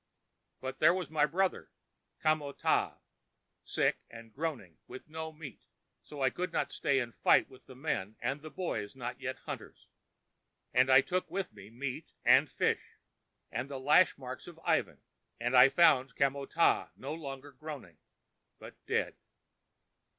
But 0.61 0.79
there 0.79 0.95
was 0.95 1.11
my 1.11 1.27
brother, 1.27 1.69
Kamo 2.23 2.53
tah, 2.53 2.97
sick 3.63 3.99
and 4.09 4.33
groaning 4.33 4.71
and 4.71 4.77
with 4.87 5.07
no 5.07 5.31
meat; 5.31 5.67
so 6.01 6.23
I 6.23 6.31
could 6.31 6.51
not 6.51 6.71
stay 6.71 6.97
and 6.97 7.13
fight 7.13 7.47
with 7.51 7.67
the 7.67 7.75
men 7.75 8.15
and 8.19 8.41
the 8.41 8.49
boys 8.49 8.95
not 8.95 9.19
yet 9.21 9.35
hunters. 9.45 9.89
"And 10.73 10.89
I 10.89 11.01
took 11.01 11.29
with 11.29 11.53
me 11.53 11.69
meat 11.69 12.13
and 12.25 12.49
fish, 12.49 12.97
and 13.51 13.69
the 13.69 13.79
lash 13.79 14.17
marks 14.17 14.47
of 14.47 14.59
Ivan, 14.65 15.03
and 15.39 15.55
I 15.55 15.69
found 15.69 16.15
Kamo 16.15 16.47
tah 16.47 16.89
no 16.95 17.13
longer 17.13 17.51
groaning, 17.51 17.99
but 18.57 18.83
dead. 18.87 19.15